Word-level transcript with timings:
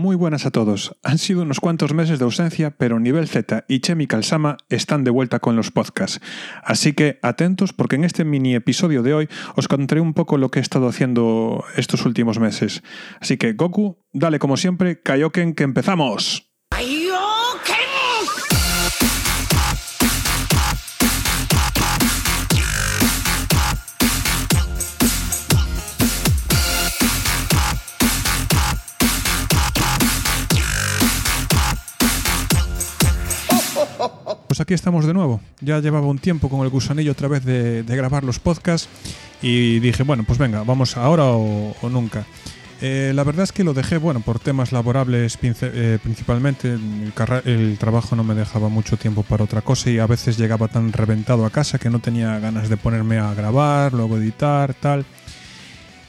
Muy 0.00 0.16
buenas 0.16 0.46
a 0.46 0.50
todos. 0.50 0.96
Han 1.02 1.18
sido 1.18 1.42
unos 1.42 1.60
cuantos 1.60 1.92
meses 1.92 2.18
de 2.18 2.24
ausencia, 2.24 2.70
pero 2.70 2.98
Nivel 2.98 3.28
Z 3.28 3.66
y 3.68 3.80
Chemical 3.80 4.24
Sama 4.24 4.56
están 4.70 5.04
de 5.04 5.10
vuelta 5.10 5.40
con 5.40 5.56
los 5.56 5.70
podcasts. 5.70 6.22
Así 6.64 6.94
que 6.94 7.18
atentos 7.20 7.74
porque 7.74 7.96
en 7.96 8.04
este 8.04 8.24
mini 8.24 8.54
episodio 8.54 9.02
de 9.02 9.12
hoy 9.12 9.28
os 9.56 9.68
contaré 9.68 10.00
un 10.00 10.14
poco 10.14 10.38
lo 10.38 10.50
que 10.50 10.58
he 10.58 10.62
estado 10.62 10.88
haciendo 10.88 11.64
estos 11.76 12.06
últimos 12.06 12.38
meses. 12.38 12.82
Así 13.20 13.36
que 13.36 13.52
Goku, 13.52 13.98
dale 14.14 14.38
como 14.38 14.56
siempre, 14.56 15.02
Kaioken, 15.02 15.52
que 15.52 15.64
empezamos. 15.64 16.50
Pues 34.46 34.60
aquí 34.60 34.74
estamos 34.74 35.06
de 35.06 35.14
nuevo. 35.14 35.40
Ya 35.60 35.78
llevaba 35.78 36.08
un 36.08 36.18
tiempo 36.18 36.48
con 36.48 36.62
el 36.62 36.70
gusanillo 36.70 37.12
otra 37.12 37.28
vez 37.28 37.44
de, 37.44 37.84
grabar 37.86 38.24
los 38.24 38.40
podcasts 38.40 38.88
y 39.40 39.78
dije, 39.78 40.02
bueno, 40.02 40.24
pues 40.24 40.38
venga, 40.38 40.64
vamos 40.64 40.96
ahora 40.96 41.24
o, 41.26 41.74
nunca. 41.88 42.26
Eh, 42.82 43.12
la 43.14 43.22
verdad 43.22 43.44
es 43.44 43.52
que 43.52 43.62
lo 43.62 43.74
dejé, 43.74 43.98
bueno, 43.98 44.20
por 44.20 44.40
temas 44.40 44.72
laborables 44.72 45.38
eh, 45.42 45.98
principalmente. 46.02 46.76
El, 47.44 47.76
trabajo 47.78 48.16
no 48.16 48.24
me 48.24 48.34
dejaba 48.34 48.68
mucho 48.68 48.96
tiempo 48.96 49.22
para 49.22 49.44
otra 49.44 49.60
cosa 49.60 49.88
y 49.90 49.98
a 49.98 50.06
veces 50.06 50.36
llegaba 50.36 50.66
tan 50.66 50.92
reventado 50.92 51.44
a 51.44 51.50
casa 51.50 51.78
que 51.78 51.88
no 51.88 52.00
tenía 52.00 52.38
ganas 52.40 52.68
de 52.68 52.76
ponerme 52.76 53.18
a 53.18 53.32
grabar, 53.34 53.92
luego 53.92 54.16
editar, 54.16 54.74
tal. 54.74 55.04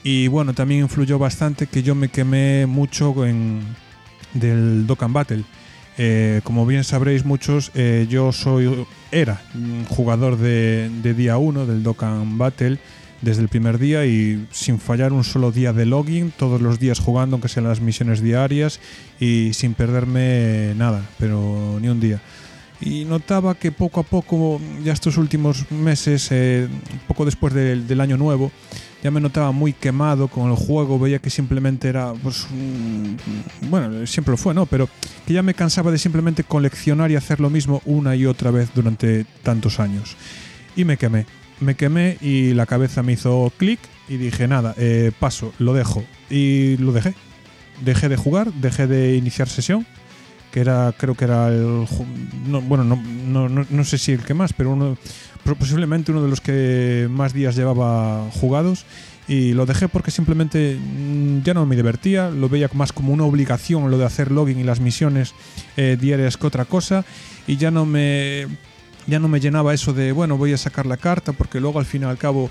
Y 0.03 0.27
bueno, 0.29 0.53
también 0.53 0.81
influyó 0.81 1.19
bastante 1.19 1.67
que 1.67 1.83
yo 1.83 1.93
me 1.93 2.09
quemé 2.09 2.65
mucho 2.65 3.23
en, 3.23 3.61
del 4.33 4.87
Dokkan 4.87 5.13
Battle. 5.13 5.43
Eh, 5.97 6.41
como 6.43 6.65
bien 6.65 6.83
sabréis 6.83 7.25
muchos, 7.25 7.71
eh, 7.75 8.07
yo 8.09 8.31
soy 8.31 8.85
era 9.11 9.41
jugador 9.89 10.37
de, 10.37 10.89
día 11.15 11.37
1 11.37 11.65
del 11.65 11.83
Dokkan 11.83 12.37
Battle 12.37 12.79
desde 13.21 13.41
el 13.41 13.49
primer 13.49 13.77
día 13.77 14.05
y 14.05 14.47
sin 14.51 14.79
fallar 14.79 15.13
un 15.13 15.23
solo 15.23 15.51
día 15.51 15.73
de 15.73 15.85
login, 15.85 16.31
todos 16.31 16.61
los 16.61 16.79
días 16.79 16.99
jugando, 16.99 17.35
aunque 17.35 17.49
sean 17.49 17.67
las 17.67 17.81
misiones 17.81 18.21
diarias 18.21 18.79
y 19.19 19.53
sin 19.53 19.73
perderme 19.73 20.73
nada, 20.75 21.07
pero 21.19 21.77
ni 21.79 21.87
un 21.89 21.99
día. 21.99 22.21
Y 22.79 23.05
notaba 23.05 23.53
que 23.53 23.71
poco 23.71 23.99
a 23.99 24.03
poco, 24.03 24.59
ya 24.83 24.91
estos 24.93 25.17
últimos 25.17 25.69
meses, 25.71 26.29
eh, 26.31 26.67
poco 27.07 27.25
después 27.25 27.53
del 27.53 28.01
año 28.01 28.17
nuevo, 28.17 28.51
ya 29.03 29.11
me 29.11 29.19
notaba 29.19 29.51
muy 29.51 29.73
quemado 29.73 30.27
con 30.27 30.49
el 30.49 30.55
juego, 30.55 30.99
veía 30.99 31.19
que 31.19 31.29
simplemente 31.29 31.89
era, 31.89 32.13
pues, 32.13 32.47
bueno, 33.61 34.05
siempre 34.05 34.31
lo 34.31 34.37
fue, 34.37 34.53
¿no? 34.53 34.65
Pero 34.65 34.87
que 35.25 35.33
ya 35.33 35.41
me 35.41 35.53
cansaba 35.53 35.91
de 35.91 35.97
simplemente 35.97 36.43
coleccionar 36.43 37.09
y 37.11 37.15
hacer 37.15 37.39
lo 37.39 37.49
mismo 37.49 37.81
una 37.85 38.15
y 38.15 38.25
otra 38.25 38.51
vez 38.51 38.69
durante 38.75 39.25
tantos 39.43 39.79
años. 39.79 40.15
Y 40.75 40.85
me 40.85 40.97
quemé, 40.97 41.25
me 41.59 41.75
quemé 41.75 42.17
y 42.21 42.53
la 42.53 42.65
cabeza 42.65 43.03
me 43.03 43.13
hizo 43.13 43.51
clic 43.57 43.79
y 44.07 44.17
dije, 44.17 44.47
nada, 44.47 44.75
eh, 44.77 45.11
paso, 45.19 45.53
lo 45.57 45.73
dejo. 45.73 46.03
Y 46.29 46.77
lo 46.77 46.91
dejé. 46.91 47.13
Dejé 47.83 48.09
de 48.09 48.17
jugar, 48.17 48.53
dejé 48.53 48.85
de 48.85 49.15
iniciar 49.15 49.49
sesión 49.49 49.87
que 50.51 50.59
era 50.59 50.93
creo 50.97 51.15
que 51.15 51.25
era 51.25 51.47
el 51.47 51.87
bueno 52.67 52.83
no, 52.83 53.49
no, 53.49 53.65
no, 53.69 53.83
sé 53.83 53.97
si 53.97 54.11
el 54.11 54.23
que 54.23 54.33
más 54.33 54.53
pero 54.53 54.71
uno 54.71 54.97
posiblemente 55.57 56.11
uno 56.11 56.21
de 56.21 56.29
los 56.29 56.41
que 56.41 57.07
más 57.09 57.33
días 57.33 57.55
llevaba 57.55 58.29
jugados 58.31 58.85
y 59.27 59.53
lo 59.53 59.65
dejé 59.65 59.87
porque 59.87 60.11
simplemente 60.11 60.77
mm, 60.77 61.43
ya 61.43 61.53
no 61.53 61.65
me 61.65 61.75
divertía, 61.75 62.29
lo 62.29 62.49
veía 62.49 62.69
más 62.73 62.91
como 62.91 63.13
una 63.13 63.23
obligación 63.23 63.89
lo 63.89 63.97
de 63.97 64.05
hacer 64.05 64.31
login 64.31 64.59
y 64.59 64.63
las 64.63 64.79
misiones 64.79 65.33
eh, 65.77 65.97
diarias 65.99 66.37
que 66.37 66.47
otra 66.47 66.65
cosa 66.65 67.05
y 67.47 67.57
ya 67.57 67.71
no 67.71 67.85
me 67.85 68.47
ya 69.07 69.19
no 69.19 69.27
me 69.27 69.39
llenaba 69.39 69.73
eso 69.73 69.93
de 69.93 70.11
bueno 70.11 70.37
voy 70.37 70.53
a 70.53 70.57
sacar 70.57 70.85
la 70.85 70.97
carta 70.97 71.33
porque 71.33 71.59
luego 71.59 71.79
al 71.79 71.85
fin 71.85 72.03
y 72.03 72.05
al 72.05 72.17
cabo 72.17 72.49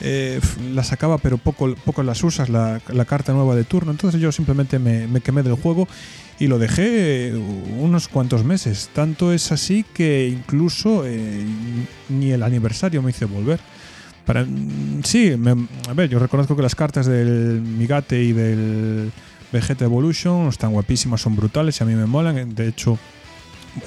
eh, 0.00 0.40
la 0.74 0.84
sacaba 0.84 1.18
pero 1.18 1.38
poco, 1.38 1.74
poco 1.84 2.02
las 2.02 2.22
usas 2.22 2.48
la, 2.48 2.80
carta 3.06 3.32
nueva 3.32 3.54
de 3.54 3.64
turno 3.64 3.90
entonces 3.90 4.20
yo 4.20 4.30
simplemente 4.30 4.78
me, 4.78 5.06
me 5.06 5.20
quemé 5.20 5.42
del 5.42 5.54
juego 5.54 5.88
y 6.38 6.46
lo 6.48 6.58
dejé 6.58 7.32
unos 7.78 8.08
cuantos 8.08 8.44
meses. 8.44 8.90
Tanto 8.92 9.32
es 9.32 9.52
así 9.52 9.84
que 9.94 10.28
incluso 10.28 11.04
eh, 11.06 11.44
ni 12.08 12.30
el 12.30 12.42
aniversario 12.42 13.02
me 13.02 13.10
hice 13.10 13.24
volver. 13.24 13.60
Para, 14.24 14.44
sí, 15.04 15.32
a 15.88 15.92
ver, 15.94 16.10
yo 16.10 16.18
reconozco 16.18 16.56
que 16.56 16.62
las 16.62 16.74
cartas 16.74 17.06
del 17.06 17.62
Migate 17.62 18.22
y 18.22 18.32
del 18.32 19.12
Vegeta 19.52 19.84
Evolution 19.84 20.48
están 20.48 20.72
guapísimas, 20.72 21.20
son 21.20 21.36
brutales 21.36 21.80
y 21.80 21.84
a 21.84 21.86
mí 21.86 21.94
me 21.94 22.06
molan. 22.06 22.54
De 22.54 22.68
hecho, 22.68 22.98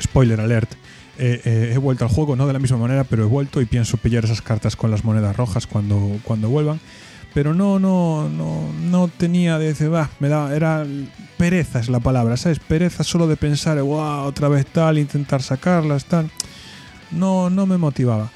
spoiler 0.02 0.40
alert, 0.40 0.72
eh, 1.20 1.42
eh, 1.44 1.72
he 1.74 1.78
vuelto 1.78 2.06
al 2.06 2.12
juego, 2.12 2.36
no 2.36 2.48
de 2.48 2.54
la 2.54 2.60
misma 2.60 2.78
manera, 2.78 3.04
pero 3.04 3.24
he 3.24 3.28
vuelto 3.28 3.62
y 3.62 3.66
pienso 3.66 3.98
pillar 3.98 4.26
esas 4.26 4.42
cartas 4.42 4.76
con 4.76 4.90
las 4.92 5.04
monedas 5.04 5.36
rojas 5.36 5.68
cuando, 5.68 6.20
cuando 6.24 6.50
vuelvan 6.50 6.80
pero 7.34 7.54
no, 7.54 7.80
no, 7.80 8.28
no, 8.30 8.72
no 8.90 9.08
tenía 9.08 9.60
de 9.60 9.68
decir, 9.68 9.94
va, 9.94 10.10
me 10.20 10.30
da, 10.30 10.56
era 10.56 10.86
pereza 11.38 11.80
es 11.80 11.90
la 11.90 12.00
palabra, 12.00 12.38
¿sabes? 12.38 12.60
Pereza 12.60 13.04
solo 13.04 13.28
de 13.28 13.38
pensar, 13.38 13.82
wow, 13.82 14.26
otra 14.26 14.50
vez 14.50 14.66
tal, 14.66 14.98
intentar 14.98 15.42
sacarlas, 15.42 16.06
tal. 16.06 16.30
No, 17.12 17.50
no 17.50 17.66
me 17.66 17.78
motivaba. 17.78 18.32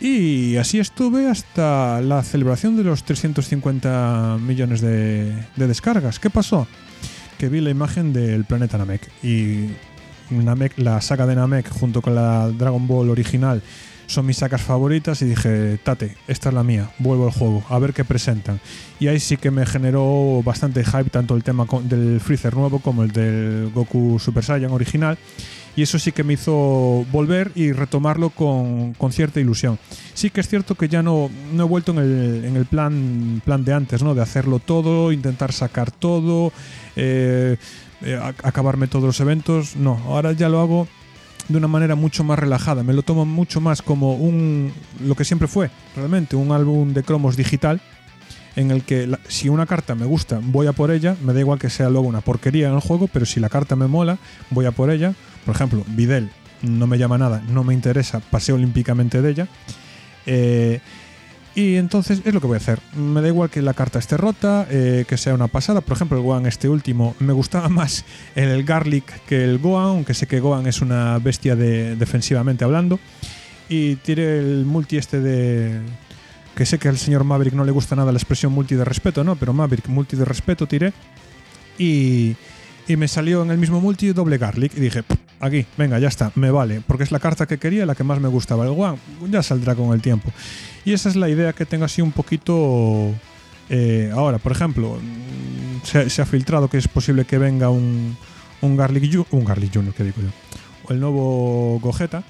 Y 0.00 0.56
así 0.56 0.78
estuve 0.78 1.28
hasta 1.28 2.00
la 2.00 2.22
celebración 2.22 2.76
de 2.76 2.84
los 2.84 3.02
350 3.04 4.38
millones 4.40 4.80
de, 4.80 5.34
de 5.56 5.66
descargas. 5.66 6.20
¿Qué 6.20 6.30
pasó? 6.30 6.68
Que 7.38 7.48
vi 7.48 7.60
la 7.60 7.70
imagen 7.70 8.12
del 8.12 8.44
planeta 8.44 8.78
Namek 8.78 9.08
y 9.22 9.68
Namek, 10.30 10.78
la 10.78 11.00
saga 11.00 11.26
de 11.26 11.34
Namek 11.34 11.70
junto 11.70 12.02
con 12.02 12.14
la 12.14 12.48
Dragon 12.50 12.86
Ball 12.86 13.10
original 13.10 13.62
son 14.08 14.24
mis 14.24 14.38
sacas 14.38 14.62
favoritas 14.62 15.20
y 15.20 15.26
dije, 15.26 15.78
tate, 15.82 16.16
esta 16.26 16.48
es 16.48 16.54
la 16.54 16.64
mía, 16.64 16.90
vuelvo 16.98 17.26
al 17.26 17.30
juego, 17.30 17.62
a 17.68 17.78
ver 17.78 17.92
qué 17.92 18.04
presentan. 18.04 18.58
Y 18.98 19.06
ahí 19.06 19.20
sí 19.20 19.36
que 19.36 19.50
me 19.50 19.66
generó 19.66 20.42
bastante 20.42 20.82
hype 20.82 21.10
tanto 21.10 21.36
el 21.36 21.44
tema 21.44 21.66
del 21.82 22.18
Freezer 22.18 22.56
nuevo 22.56 22.80
como 22.80 23.02
el 23.02 23.12
del 23.12 23.70
Goku 23.72 24.18
Super 24.18 24.42
Saiyan 24.42 24.72
original. 24.72 25.18
Y 25.76 25.82
eso 25.82 25.98
sí 25.98 26.10
que 26.10 26.24
me 26.24 26.32
hizo 26.32 27.06
volver 27.12 27.52
y 27.54 27.70
retomarlo 27.70 28.30
con, 28.30 28.96
cierta 29.12 29.38
ilusión. 29.38 29.78
Sí 30.14 30.30
que 30.30 30.40
es 30.40 30.48
cierto 30.48 30.74
que 30.74 30.88
ya 30.88 31.02
no, 31.02 31.30
no 31.52 31.64
he 31.64 31.66
vuelto 31.68 31.92
en 31.92 31.98
el, 31.98 32.44
en 32.46 32.56
el 32.56 32.64
plan, 32.66 33.40
plan 33.44 33.64
de 33.64 33.74
antes, 33.74 34.02
¿no? 34.02 34.14
De 34.14 34.22
hacerlo 34.22 34.58
todo, 34.58 35.12
intentar 35.12 35.52
sacar 35.52 35.92
todo, 35.92 36.50
eh, 36.96 37.58
eh, 38.02 38.20
acabarme 38.42 38.88
todos 38.88 39.04
los 39.04 39.20
eventos. 39.20 39.76
No, 39.76 40.00
ahora 40.06 40.32
ya 40.32 40.48
lo 40.48 40.60
hago 40.60 40.88
de 41.48 41.58
una 41.58 41.68
manera 41.68 41.94
mucho 41.94 42.24
más 42.24 42.38
relajada. 42.38 42.82
Me 42.82 42.92
lo 42.92 43.02
tomo 43.02 43.24
mucho 43.24 43.60
más 43.60 43.82
como 43.82 44.14
un 44.14 44.72
lo 45.04 45.14
que 45.14 45.24
siempre 45.24 45.48
fue, 45.48 45.70
realmente, 45.96 46.36
un 46.36 46.52
álbum 46.52 46.92
de 46.92 47.02
cromos 47.02 47.36
digital 47.36 47.80
en 48.56 48.70
el 48.70 48.82
que 48.82 49.08
si 49.28 49.48
una 49.48 49.66
carta 49.66 49.94
me 49.94 50.04
gusta, 50.04 50.40
voy 50.42 50.66
a 50.66 50.72
por 50.72 50.90
ella, 50.90 51.16
me 51.22 51.32
da 51.32 51.40
igual 51.40 51.58
que 51.58 51.70
sea 51.70 51.88
luego 51.88 52.08
una 52.08 52.20
porquería 52.22 52.68
en 52.68 52.74
el 52.74 52.80
juego, 52.80 53.06
pero 53.06 53.24
si 53.24 53.38
la 53.38 53.48
carta 53.48 53.76
me 53.76 53.86
mola, 53.86 54.18
voy 54.50 54.66
a 54.66 54.72
por 54.72 54.90
ella. 54.90 55.14
Por 55.46 55.54
ejemplo, 55.54 55.84
Videl 55.88 56.30
no 56.62 56.86
me 56.88 56.98
llama 56.98 57.18
nada, 57.18 57.42
no 57.48 57.62
me 57.62 57.72
interesa, 57.72 58.18
paseo 58.18 58.56
olímpicamente 58.56 59.22
de 59.22 59.30
ella. 59.30 59.48
Eh, 60.26 60.80
y 61.58 61.74
entonces 61.74 62.22
es 62.24 62.32
lo 62.32 62.40
que 62.40 62.46
voy 62.46 62.54
a 62.54 62.58
hacer. 62.58 62.78
Me 62.94 63.20
da 63.20 63.26
igual 63.26 63.50
que 63.50 63.60
la 63.62 63.74
carta 63.74 63.98
esté 63.98 64.16
rota, 64.16 64.68
eh, 64.70 65.04
que 65.08 65.16
sea 65.16 65.34
una 65.34 65.48
pasada. 65.48 65.80
Por 65.80 65.96
ejemplo, 65.96 66.16
el 66.16 66.22
Gohan, 66.22 66.46
este 66.46 66.68
último, 66.68 67.16
me 67.18 67.32
gustaba 67.32 67.68
más 67.68 68.04
el 68.36 68.62
Garlic 68.62 69.24
que 69.26 69.42
el 69.42 69.58
Gohan, 69.58 69.86
aunque 69.86 70.14
sé 70.14 70.28
que 70.28 70.38
Gohan 70.38 70.68
es 70.68 70.82
una 70.82 71.18
bestia 71.18 71.56
de, 71.56 71.96
defensivamente 71.96 72.62
hablando. 72.62 73.00
Y 73.68 73.96
tiré 73.96 74.38
el 74.38 74.66
multi 74.66 74.98
este 74.98 75.20
de. 75.20 75.80
Que 76.54 76.64
sé 76.64 76.78
que 76.78 76.90
al 76.90 76.96
señor 76.96 77.24
Maverick 77.24 77.54
no 77.54 77.64
le 77.64 77.72
gusta 77.72 77.96
nada 77.96 78.12
la 78.12 78.18
expresión 78.18 78.52
multi 78.52 78.76
de 78.76 78.84
respeto, 78.84 79.24
¿no? 79.24 79.34
Pero 79.34 79.52
Maverick, 79.52 79.88
multi 79.88 80.14
de 80.14 80.24
respeto, 80.24 80.68
tiré. 80.68 80.92
Y, 81.76 82.36
y 82.86 82.96
me 82.96 83.08
salió 83.08 83.42
en 83.42 83.50
el 83.50 83.58
mismo 83.58 83.80
multi 83.80 84.12
doble 84.12 84.38
Garlic. 84.38 84.76
Y 84.76 84.80
dije, 84.80 85.02
aquí, 85.40 85.66
venga, 85.76 85.98
ya 85.98 86.08
está, 86.08 86.32
me 86.34 86.50
vale, 86.50 86.82
porque 86.86 87.04
es 87.04 87.12
la 87.12 87.18
carta 87.18 87.46
que 87.46 87.58
quería, 87.58 87.86
la 87.86 87.94
que 87.94 88.04
más 88.04 88.20
me 88.20 88.28
gustaba. 88.28 88.64
El 88.64 88.70
One 88.70 88.98
ya 89.30 89.42
saldrá 89.42 89.74
con 89.74 89.92
el 89.92 90.02
tiempo. 90.02 90.32
Y 90.84 90.92
esa 90.92 91.08
es 91.08 91.16
la 91.16 91.28
idea 91.28 91.52
que 91.52 91.66
tengo 91.66 91.84
así 91.84 92.02
un 92.02 92.12
poquito 92.12 93.12
eh, 93.68 94.10
ahora. 94.14 94.38
Por 94.38 94.52
ejemplo, 94.52 94.98
mm, 95.00 96.08
se, 96.08 96.22
ha 96.22 96.26
filtrado 96.26 96.68
que 96.68 96.78
es 96.78 96.88
posible 96.88 97.24
que 97.24 97.38
venga 97.38 97.70
un, 97.70 98.16
un 98.60 98.76
Garlic, 98.76 99.26
un 99.30 99.44
Garlic 99.44 99.74
Junior, 99.74 99.94
que 99.94 100.04
digo 100.04 100.16
yo, 100.20 100.28
o 100.84 100.92
el 100.92 101.00
nuevo 101.00 101.78
Gogeta 101.80 102.22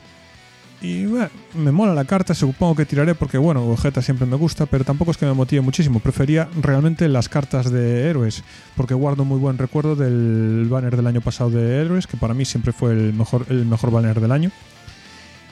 y 0.81 1.07
bueno, 1.07 1.29
me 1.55 1.73
mola 1.73 1.93
la 1.93 2.05
carta, 2.05 2.35
supongo 2.35 2.77
que 2.77 2.87
tiraré 2.87 3.15
porque, 3.17 3.37
bueno, 3.37 3.65
Gogeta 3.65 4.01
siempre 4.01 4.27
me 4.27 4.37
gusta, 4.37 4.67
pero 4.67 4.85
tampoco 4.85 5.11
es 5.11 5.17
que 5.17 5.27
me 5.27 5.33
motive 5.33 5.61
muchísimo. 5.61 5.99
Prefería 5.99 6.49
realmente 6.61 7.09
las 7.09 7.29
cartas 7.29 7.71
de 7.71 8.09
héroes, 8.09 8.45
porque 8.77 8.95
guardo 8.95 9.25
muy 9.25 9.39
buen 9.39 9.59
recuerdo 9.59 9.97
del 9.97 10.67
banner 10.71 10.97
del 10.97 11.09
año 11.09 11.21
pasado 11.21 11.51
de 11.51 11.81
héroes, 11.81 12.07
que 12.07 12.17
para 12.17 12.33
mí 12.33 12.45
siempre 12.45 12.73
fue 12.73 12.93
el 12.93 13.13
mejor, 13.13 13.47
el 13.49 13.65
mejor 13.67 13.91
banner 13.91 14.21
del 14.21 14.31
año. 14.31 14.53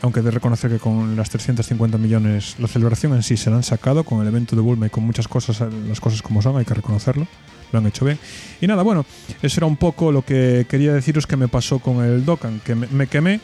Aunque 0.03 0.23
de 0.23 0.31
reconocer 0.31 0.71
que 0.71 0.79
con 0.79 1.17
las 1.17 1.31
350 1.31 1.99
millones, 1.99 2.55
la 2.61 2.69
celebración 2.69 3.15
en 3.15 3.23
sí 3.23 3.37
se 3.37 3.51
la 3.51 3.57
han 3.57 3.63
sacado, 3.65 4.05
con 4.05 4.21
el 4.21 4.29
evento 4.29 4.55
de 4.55 4.63
Bulma 4.63 4.87
y 4.87 4.91
con 4.91 5.05
muchas 5.05 5.27
cosas, 5.27 5.61
las 5.89 6.01
cosas 6.01 6.23
como 6.23 6.41
son, 6.43 6.57
hay 6.59 6.65
que 6.65 6.75
reconocerlo. 6.75 7.27
lo 7.73 7.79
han 7.79 7.87
hecho 7.87 8.05
bien. 8.05 8.19
Y 8.61 8.67
nada, 8.67 8.83
bueno, 8.83 9.05
eso 9.43 9.59
era 9.59 9.67
un 9.67 9.77
poco 9.77 10.13
lo 10.13 10.23
que 10.23 10.67
quería 10.69 10.93
deciros 10.93 11.27
que 11.27 11.37
me 11.37 11.49
pasó 11.49 11.79
con 11.79 12.05
el 12.05 12.25
Dokkan, 12.25 12.61
que 12.61 12.75
me, 12.75 13.07
quemé, 13.07 13.41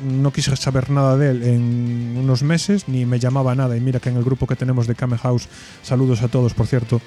no 0.00 0.32
quise 0.32 0.54
saber 0.56 0.90
nada 0.90 1.16
de 1.16 1.30
él 1.30 1.42
en 1.42 2.16
unos 2.16 2.42
meses, 2.42 2.88
ni 2.88 3.06
me 3.06 3.18
llamaba 3.18 3.54
nada. 3.54 3.76
Y 3.76 3.80
mira 3.80 4.00
que 4.00 4.08
en 4.08 4.16
el 4.16 4.24
grupo 4.24 4.46
que 4.46 4.56
tenemos 4.56 4.86
de 4.86 4.94
Kame 4.94 5.18
House, 5.18 5.48
saludos 5.82 6.22
a 6.22 6.28
todos, 6.28 6.54
por 6.54 6.66
cierto, 6.66 7.00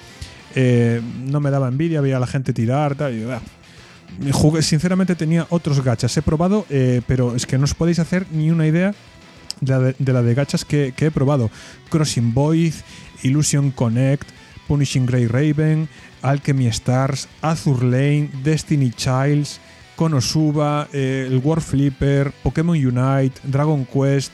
eh, 0.54 1.00
no 1.24 1.40
me 1.40 1.50
daba 1.50 1.68
envidia, 1.68 2.00
veía 2.00 2.16
a 2.16 2.20
la 2.20 2.26
gente 2.26 2.52
tirar, 2.52 2.94
tal, 2.94 3.14
y, 3.14 3.24
ah, 3.24 3.40
jugué, 4.32 4.62
sinceramente 4.62 5.14
tenía 5.14 5.46
otros 5.50 5.82
gachas. 5.82 6.16
He 6.16 6.22
probado, 6.22 6.66
eh, 6.70 7.02
pero 7.06 7.34
es 7.34 7.46
que 7.46 7.58
no 7.58 7.64
os 7.64 7.74
podéis 7.74 7.98
hacer 7.98 8.26
ni 8.32 8.50
una 8.50 8.66
idea 8.66 8.94
de 9.60 10.12
la 10.12 10.22
de, 10.22 10.34
gachas 10.34 10.64
que, 10.64 10.92
he 10.96 11.10
probado. 11.10 11.50
Crossing 11.90 12.32
Void, 12.34 12.74
Illusion 13.22 13.70
Connect, 13.70 14.28
Punishing 14.68 15.06
Grey 15.06 15.26
Raven, 15.26 15.88
Alchemy 16.22 16.66
Stars, 16.68 17.28
Azur 17.42 17.82
Lane, 17.82 18.30
Destiny 18.42 18.90
Childs, 18.90 19.60
Konosuba, 19.96 20.88
eh, 20.92 21.26
el 21.28 21.38
War 21.38 21.60
Flipper, 21.60 22.32
Pokémon 22.42 22.76
Unite, 22.76 23.40
Dragon 23.42 23.84
Quest. 23.86 24.32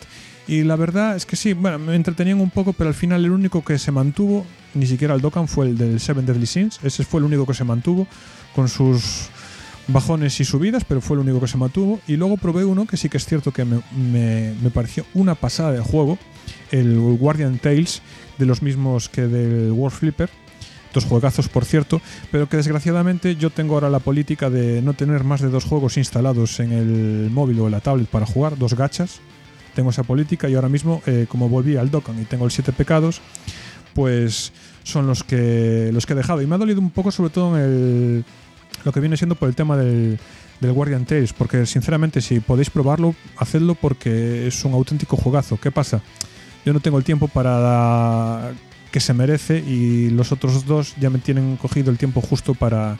Y 0.48 0.64
la 0.64 0.76
verdad 0.76 1.16
es 1.16 1.24
que 1.24 1.36
sí, 1.36 1.52
bueno, 1.54 1.78
me 1.78 1.94
entretenían 1.94 2.40
un 2.40 2.50
poco, 2.50 2.72
pero 2.72 2.88
al 2.88 2.94
final 2.94 3.24
el 3.24 3.30
único 3.30 3.64
que 3.64 3.78
se 3.78 3.92
mantuvo 3.92 4.44
ni 4.74 4.86
siquiera 4.86 5.14
el 5.14 5.20
Dokkan 5.20 5.48
fue 5.48 5.66
el 5.66 5.78
del 5.78 6.00
Seven 6.00 6.26
Deadly 6.26 6.46
Sins. 6.46 6.80
Ese 6.82 7.04
fue 7.04 7.20
el 7.20 7.24
único 7.24 7.46
que 7.46 7.54
se 7.54 7.64
mantuvo 7.64 8.06
con 8.54 8.68
sus 8.68 9.28
bajones 9.88 10.38
y 10.40 10.44
subidas, 10.44 10.84
pero 10.84 11.00
fue 11.00 11.16
el 11.16 11.20
único 11.20 11.40
que 11.40 11.48
se 11.48 11.58
mantuvo. 11.58 12.00
Y 12.06 12.16
luego 12.16 12.36
probé 12.36 12.64
uno 12.64 12.86
que 12.86 12.96
sí 12.96 13.08
que 13.08 13.18
es 13.18 13.26
cierto 13.26 13.52
que 13.52 13.64
me, 13.64 14.70
pareció 14.70 15.04
una 15.14 15.34
pasada 15.34 15.72
de 15.72 15.80
juego, 15.80 16.18
el 16.70 16.98
Guardian 17.18 17.58
Tales, 17.58 18.02
de 18.38 18.46
los 18.46 18.62
mismos 18.62 19.08
que 19.08 19.22
del 19.22 19.72
World 19.72 19.96
Flipper. 19.96 20.30
Dos 20.92 21.04
juegazos, 21.06 21.48
por 21.48 21.64
cierto, 21.64 22.02
pero 22.30 22.48
que 22.48 22.58
desgraciadamente 22.58 23.36
yo 23.36 23.48
tengo 23.48 23.74
ahora 23.74 23.88
la 23.88 23.98
política 23.98 24.50
de 24.50 24.82
no 24.82 24.92
tener 24.92 25.24
más 25.24 25.40
de 25.40 25.48
dos 25.48 25.64
juegos 25.64 25.96
instalados 25.96 26.60
en 26.60 26.72
el 26.72 27.30
móvil 27.30 27.60
o 27.60 27.66
en 27.66 27.72
la 27.72 27.80
tablet 27.80 28.08
para 28.08 28.26
jugar, 28.26 28.58
dos 28.58 28.74
gachas. 28.74 29.20
Tengo 29.74 29.88
esa 29.88 30.02
política 30.02 30.50
y 30.50 30.54
ahora 30.54 30.68
mismo, 30.68 31.00
eh, 31.06 31.24
como 31.28 31.48
volví 31.48 31.76
al 31.76 31.90
Dokkan 31.90 32.20
y 32.20 32.24
tengo 32.24 32.44
el 32.44 32.50
Siete 32.50 32.72
Pecados, 32.72 33.22
pues 33.94 34.52
son 34.82 35.06
los 35.06 35.24
que, 35.24 35.90
los 35.94 36.04
que 36.04 36.12
he 36.12 36.16
dejado. 36.16 36.42
Y 36.42 36.46
me 36.46 36.56
ha 36.56 36.58
dolido 36.58 36.80
un 36.80 36.90
poco, 36.90 37.10
sobre 37.10 37.30
todo 37.30 37.56
en 37.56 37.62
el, 37.62 38.24
lo 38.84 38.92
que 38.92 39.00
viene 39.00 39.16
siendo 39.16 39.34
por 39.34 39.48
el 39.48 39.54
tema 39.54 39.78
del, 39.78 40.18
del 40.60 40.72
Guardian 40.72 41.06
Tales, 41.06 41.32
porque 41.32 41.64
sinceramente, 41.64 42.20
si 42.20 42.40
podéis 42.40 42.68
probarlo, 42.68 43.14
hacedlo 43.38 43.74
porque 43.74 44.46
es 44.46 44.64
un 44.64 44.74
auténtico 44.74 45.16
juegazo. 45.16 45.58
¿Qué 45.58 45.70
pasa? 45.70 46.02
Yo 46.66 46.72
no 46.72 46.80
tengo 46.80 46.98
el 46.98 47.04
tiempo 47.04 47.28
para 47.28 48.52
que 48.92 49.00
se 49.00 49.14
merece 49.14 49.58
y 49.58 50.10
los 50.10 50.30
otros 50.30 50.66
dos 50.66 50.94
ya 51.00 51.10
me 51.10 51.18
tienen 51.18 51.56
cogido 51.56 51.90
el 51.90 51.98
tiempo 51.98 52.20
justo 52.20 52.54
para, 52.54 52.98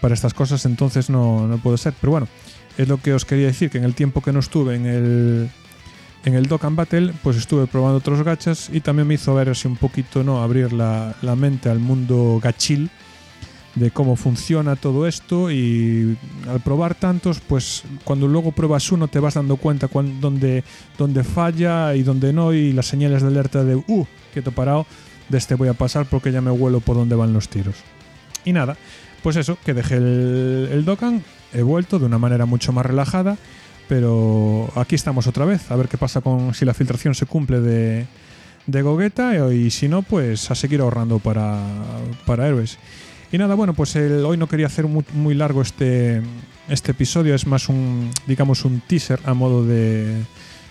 para 0.00 0.14
estas 0.14 0.32
cosas, 0.32 0.64
entonces 0.64 1.10
no, 1.10 1.46
no 1.46 1.58
puedo 1.58 1.76
ser. 1.76 1.92
Pero 2.00 2.12
bueno, 2.12 2.28
es 2.78 2.88
lo 2.88 2.98
que 2.98 3.12
os 3.12 3.24
quería 3.24 3.46
decir, 3.46 3.68
que 3.68 3.78
en 3.78 3.84
el 3.84 3.94
tiempo 3.94 4.22
que 4.22 4.32
no 4.32 4.38
estuve 4.38 4.76
en 4.76 4.86
el, 4.86 5.50
en 6.24 6.34
el 6.34 6.46
Dokkan 6.46 6.76
Battle, 6.76 7.12
pues 7.22 7.36
estuve 7.36 7.66
probando 7.66 7.98
otros 7.98 8.22
gachas 8.22 8.70
y 8.72 8.80
también 8.80 9.08
me 9.08 9.14
hizo 9.14 9.34
ver 9.34 9.48
así 9.48 9.68
un 9.68 9.76
poquito, 9.76 10.22
¿no? 10.22 10.42
Abrir 10.42 10.72
la, 10.72 11.14
mente 11.36 11.68
al 11.68 11.78
mundo 11.78 12.40
gachil 12.42 12.90
de 13.74 13.90
cómo 13.90 14.16
funciona 14.16 14.74
todo 14.74 15.06
esto 15.06 15.50
y 15.50 16.16
al 16.48 16.60
probar 16.60 16.94
tantos, 16.94 17.40
pues 17.40 17.84
cuando 18.04 18.26
luego 18.26 18.52
pruebas 18.52 18.90
uno 18.90 19.06
te 19.06 19.20
vas 19.20 19.34
dando 19.34 19.56
cuenta 19.56 19.88
dónde, 20.20 20.64
dónde 20.96 21.24
falla 21.24 21.94
y 21.94 22.02
dónde 22.02 22.32
no 22.32 22.54
y 22.54 22.72
las 22.72 22.86
señales 22.86 23.22
de 23.22 23.28
alerta 23.28 23.64
de, 23.64 23.76
uh, 23.76 24.06
quieto 24.32 24.50
parado, 24.50 24.86
de 25.28 25.38
este 25.38 25.54
voy 25.54 25.68
a 25.68 25.74
pasar 25.74 26.06
porque 26.06 26.32
ya 26.32 26.40
me 26.40 26.50
huelo 26.50 26.80
por 26.80 26.96
dónde 26.96 27.16
van 27.16 27.32
los 27.32 27.48
tiros. 27.48 27.76
Y 28.44 28.52
nada, 28.52 28.76
pues 29.22 29.36
eso, 29.36 29.58
que 29.64 29.74
dejé 29.74 29.96
el, 29.96 30.68
el 30.72 30.84
Dokkan, 30.84 31.22
he 31.52 31.62
vuelto 31.62 31.98
de 31.98 32.06
una 32.06 32.18
manera 32.18 32.46
mucho 32.46 32.72
más 32.72 32.86
relajada 32.86 33.36
pero 33.88 34.70
aquí 34.74 34.94
estamos 34.94 35.26
otra 35.26 35.44
vez, 35.44 35.70
a 35.70 35.76
ver 35.76 35.88
qué 35.88 35.96
pasa 35.96 36.20
con 36.20 36.54
si 36.54 36.64
la 36.64 36.74
filtración 36.74 37.14
se 37.14 37.26
cumple 37.26 37.60
de, 37.60 38.06
de 38.66 39.54
y 39.54 39.70
si 39.70 39.88
no, 39.88 40.02
pues 40.02 40.50
a 40.50 40.54
seguir 40.54 40.80
ahorrando 40.80 41.18
para, 41.18 41.60
para 42.24 42.48
héroes. 42.48 42.78
Y 43.30 43.38
nada, 43.38 43.54
bueno, 43.54 43.74
pues 43.74 43.94
hoy 43.96 44.36
no 44.36 44.48
quería 44.48 44.66
hacer 44.66 44.86
muy, 44.86 45.34
largo 45.34 45.62
este, 45.62 46.22
este 46.68 46.92
episodio, 46.92 47.34
es 47.34 47.46
más 47.46 47.68
un, 47.68 48.10
digamos, 48.26 48.64
un 48.64 48.80
teaser 48.80 49.20
a 49.24 49.34
modo 49.34 49.64
de, 49.64 50.22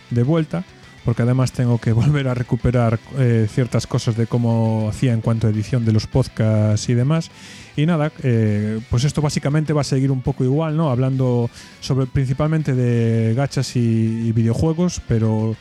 de 0.10 0.24
vuelta, 0.24 0.63
porque 1.06 1.22
además 1.22 1.52
tengo 1.52 1.78
que 1.78 1.94
volver 1.94 2.28
a 2.28 2.34
recuperar 2.34 3.00
eh, 3.18 3.48
ciertas 3.50 3.88
cosas 3.88 4.18
de 4.18 4.28
cómo 4.28 4.90
hacía 4.90 5.13
en 5.13 5.22
cuanto 5.22 5.48
a 5.48 5.52
edición 5.52 5.86
de 5.86 5.94
los 5.94 6.07
podcasts 6.07 6.90
y 6.90 6.96
demás. 6.96 7.30
Y 7.78 7.86
nada, 7.86 8.12
eh, 8.24 8.81
pues 8.90 9.04
esto 9.04 9.22
básicamente 9.22 9.72
va 9.72 9.81
a 9.81 9.86
seguir 9.86 10.12
un 10.12 10.22
poco 10.22 10.44
igual, 10.44 10.75
¿no? 10.75 10.90
Hablando 10.90 11.50
sobre 11.80 12.07
principalmente 12.07 12.74
de 12.74 13.34
gachas 13.36 13.75
y, 13.75 14.31
videojuegos, 14.31 15.02
pero 15.07 15.56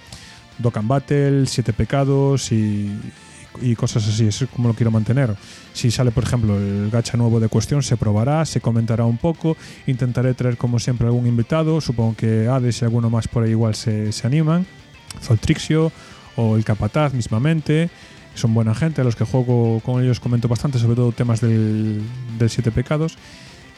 Dokkan 0.59 0.89
Battle, 0.89 1.47
Siete 1.47 1.73
Pecados 1.73 2.51
y, 2.51 2.91
cosas 3.77 4.09
así. 4.09 4.27
Es 4.27 4.47
como 4.55 4.69
lo 4.69 4.75
quiero 4.75 4.91
mantener. 4.91 5.35
Si 5.73 5.91
sale, 5.91 6.11
por 6.11 6.25
ejemplo, 6.25 6.57
el 6.57 6.89
gacha 6.91 7.17
nuevo 7.17 7.41
de 7.41 7.49
cuestión, 7.49 7.83
se 7.83 7.97
probará, 7.97 8.45
se 8.47 8.61
comentará 8.61 9.05
un 9.05 9.19
poco. 9.19 9.57
Intentaré 9.87 10.35
traer, 10.35 10.57
como 10.57 10.79
siempre, 10.79 11.07
algún 11.07 11.27
invitado. 11.27 11.81
Supongo 11.81 12.15
que 12.17 12.49
Hades 12.49 12.83
y 12.83 12.85
alguno 12.85 13.11
más 13.11 13.29
por 13.29 13.43
ahí 13.43 13.51
igual 13.51 13.75
se, 13.75 14.13
se 14.13 14.27
animan. 14.27 14.67
Zoltrixio 15.23 15.93
o 16.37 16.57
el 16.57 16.65
Capataz 16.65 17.15
mismamente 17.15 17.91
son 18.35 18.53
buena 18.53 18.75
gente, 18.75 19.01
a 19.01 19.05
los 19.05 19.17
que 19.17 19.25
juego 19.25 19.81
con 19.81 20.03
ellos 20.03 20.21
comento 20.21 20.49
bastante, 20.49 20.79
sobre 20.79 20.97
todo 20.97 21.13
temas 21.13 21.41
del, 21.41 22.03
Siete 22.49 22.71
Pecados. 22.71 23.17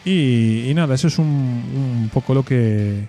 Y, 0.03 0.71
nada, 0.73 0.95
eso 0.95 1.07
es 1.07 1.19
un, 1.19 2.09
poco 2.13 2.33
lo 2.33 2.43
que, 2.43 3.05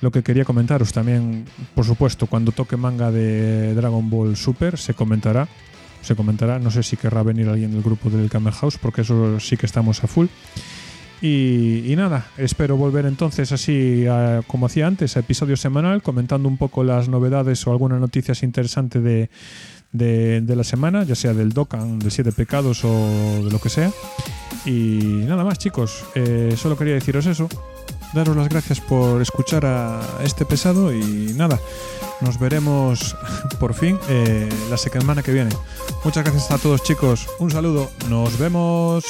lo 0.00 0.10
que 0.10 0.22
quería 0.22 0.44
comentaros. 0.44 0.92
También, 0.92 1.44
por 1.74 1.84
supuesto, 1.84 2.26
cuando 2.26 2.52
toque 2.52 2.76
manga 2.76 3.10
de 3.10 3.74
Dragon 3.74 4.08
Ball 4.08 4.36
Super, 4.36 4.78
se 4.78 4.94
comentará. 4.94 5.48
Se 6.02 6.16
comentará, 6.16 6.58
no 6.58 6.70
sé 6.70 6.82
si 6.82 6.96
querrá 6.96 7.22
venir 7.22 7.48
alguien 7.48 7.72
del 7.72 7.82
grupo 7.82 8.08
del 8.08 8.30
Camel 8.30 8.54
House, 8.54 8.78
porque 8.78 9.02
eso 9.02 9.38
sí 9.38 9.58
que 9.58 9.66
estamos 9.66 10.02
a 10.02 10.06
full. 10.06 10.26
Y, 11.22 11.94
nada, 11.96 12.26
espero 12.38 12.76
volver 12.76 13.04
entonces 13.04 13.52
así 13.52 14.06
como 14.46 14.66
hacía 14.66 14.86
antes, 14.86 15.16
a 15.16 15.20
episodio 15.20 15.56
semanal, 15.56 16.02
comentando 16.02 16.48
un 16.48 16.56
poco 16.56 16.82
las 16.82 17.08
novedades 17.08 17.66
o 17.66 17.72
algunas 17.72 18.00
noticias 18.00 18.42
interesantes 18.42 19.02
de, 19.02 19.28
de, 19.92 20.56
la 20.56 20.64
semana, 20.64 21.04
ya 21.04 21.14
sea 21.14 21.34
del 21.34 21.52
Dokkan, 21.52 21.98
de 21.98 22.10
Siete 22.10 22.32
Pecados 22.32 22.84
o 22.84 23.44
de 23.44 23.50
lo 23.50 23.60
que 23.60 23.68
sea. 23.68 23.90
Y 24.64 25.24
nada 25.26 25.44
más, 25.44 25.58
chicos, 25.58 26.04
eh, 26.14 26.54
solo 26.56 26.76
quería 26.76 26.94
deciros 26.94 27.26
eso. 27.26 27.48
Daros 28.12 28.36
las 28.36 28.48
gracias 28.48 28.80
por 28.80 29.22
escuchar 29.22 29.64
a 29.66 30.00
este 30.24 30.44
pesado 30.44 30.92
y 30.92 31.32
nada, 31.36 31.60
nos 32.20 32.40
veremos 32.40 33.16
por 33.60 33.74
fin 33.74 33.98
eh, 34.08 34.48
la 34.68 34.76
semana 34.76 35.22
que 35.22 35.32
viene. 35.32 35.50
Muchas 36.04 36.24
gracias 36.24 36.50
a 36.50 36.58
todos, 36.58 36.82
chicos. 36.82 37.28
Un 37.38 37.50
saludo, 37.50 37.90
nos 38.08 38.38
vemos. 38.38 39.04